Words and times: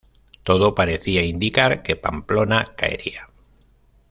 Todo 0.41 0.73
parecía 0.73 1.21
indicar 1.21 1.83
que 1.83 1.95
Pamplona 1.95 2.73
caería. 2.75 3.29